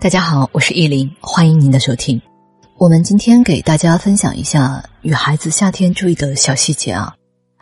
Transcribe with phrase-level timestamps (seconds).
[0.00, 2.22] 大家好，我是依林，欢迎您的收听。
[2.76, 7.12] 我们今天给大家分享一下女孩子夏天注意的小细节啊。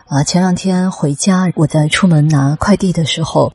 [0.05, 3.51] 啊，前两天回家，我在出门拿快递的时候，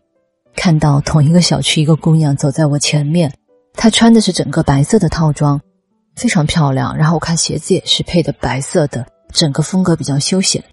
[0.55, 3.31] 看到同一个小区一个姑娘走在我前面，
[3.75, 5.61] 她穿的是整个白色的套装，
[6.15, 6.97] 非常漂亮。
[6.97, 10.63] 然后我看鞋子也是配的白色的，整个风格比较休闲。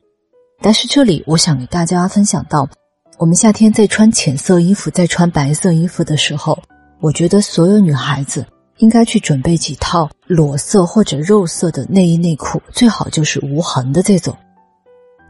[0.62, 2.66] 但是这里我想给大家分享到，
[3.18, 6.58] 我们夏天在穿浅色衣服、在穿白色衣服的时候。
[7.00, 8.44] 我觉得所有女孩子
[8.78, 14.36] 应该去准备几套裸色或者肉色的内衣内裤，最好就是无痕的这种。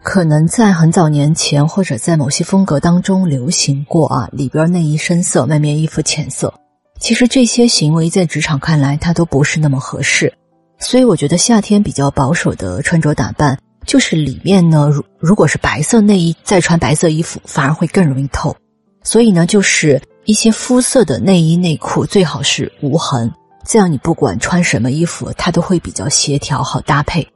[0.02, 6.52] 可能在很早年前或者在某些风格当中流行过啊，里边内衣深色，外面衣服浅色。
[6.98, 10.32] 其实这些行为在职场看来，它都不是那么合适。
[10.78, 18.56] 所以我觉得夏天比较保守的穿着打扮，就是里面呢，如如果是白色内衣，再穿白色衣服，反而会更容易透。
[19.02, 20.00] 所以呢，就是。
[20.28, 23.33] 一些肤色的内衣内裤最好是无痕，
[23.64, 27.27] 这样你不管穿什么衣服，它都会比较协调好搭配。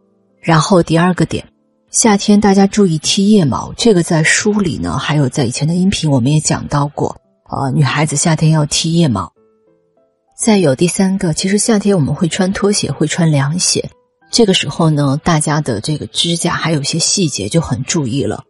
[0.43, 1.43] 然后第二个点，
[1.91, 7.17] 夏天大家注意剃腋毛，这个在书里呢，还有在以前的音频我们也讲到过。
[7.49, 9.33] 呃，女孩子夏天要剃腋毛。
[10.39, 13.89] 再有第三个，其实夏天我们会穿拖鞋，会穿凉鞋，
[14.31, 18.45] 这个时候呢，大家的这个指甲还有一些细节就很注意了。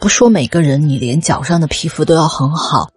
[0.00, 2.90] 不说每个人，你连脚上的皮肤都要很好。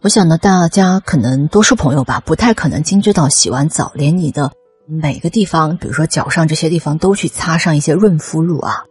[0.00, 4.52] 我想呢，大家可能多数朋友吧，不太可能精致到洗完澡连你的
[4.86, 8.84] 每个地方，比如说脚上这些地方都去擦上一些润肤露啊。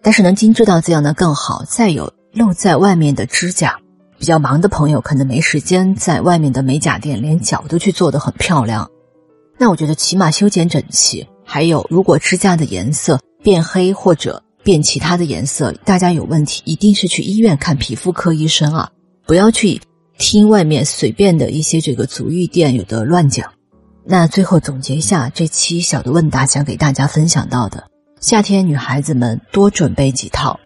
[0.00, 1.64] 但是能精致到这样呢更好。
[1.66, 3.80] 再有露在外面的指甲，
[4.16, 8.88] 比较忙的朋友可能没时间在外面的美甲店连脚都去做得很漂亮。
[9.58, 11.26] 那我觉得起码修剪整齐。
[11.44, 18.90] 还有，如果指甲的颜色变黑或者变其他的颜色，大家有问题一定是去医院看皮肤科医生啊，
[19.26, 19.80] 不要去。
[20.18, 23.50] 听外面随便的一些这个足浴店有的乱讲，
[24.04, 27.88] 那最后总结一下这期小的问答，想给大家分享到的：
[28.20, 30.58] 夏天女孩子们多准备几套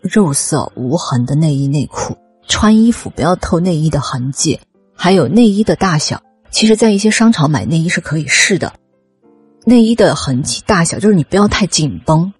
[0.00, 4.58] 肉色无痕的内衣内裤，穿衣服不要透内衣的痕迹，
[4.94, 6.22] 还有内衣的大小。
[6.50, 8.72] 其实，在一些商场买内衣是可以试的，
[9.64, 12.32] 内衣的痕迹大小就是你不要太紧绷。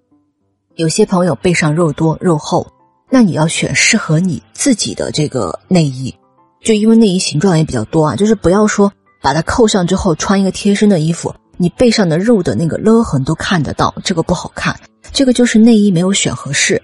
[0.76, 2.66] 有些朋友背上肉多肉厚，
[3.10, 6.14] 那你要选适合你自己的这个内衣。
[6.62, 14.78] 就因为内衣形状也比较多啊，就是不要说把它扣上之后穿一个贴身的衣服，你背上的肉的那个勒痕都看得到，这个不好看。
[15.12, 16.80] 这个就是内衣没有选合适。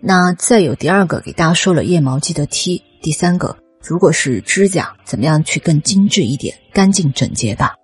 [0.00, 2.82] 那再有第二个给大家说了，腋毛记得剃。
[3.02, 7.74] 第三个，如果是指甲，怎么样去更精致一点、干净整洁吧？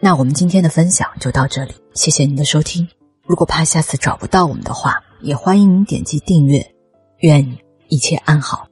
[0.00, 2.86] 那我们今天的分享就到这里，谢谢您的收听。
[3.26, 6.64] 如果怕下次找不到我们的话，也欢迎您点击订阅。
[7.20, 7.56] 愿
[7.88, 8.66] 一切安好。